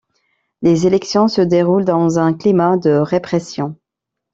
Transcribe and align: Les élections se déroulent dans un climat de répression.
Les 0.63 0.87
élections 0.87 1.27
se 1.27 1.41
déroulent 1.41 1.85
dans 1.85 2.17
un 2.17 2.33
climat 2.33 2.75
de 2.75 2.89
répression. 2.89 3.75